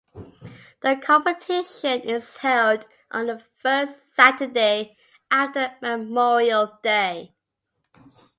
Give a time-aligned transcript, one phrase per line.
[0.81, 4.97] The competition is held on the first Saturday
[5.29, 7.35] after Memorial Day.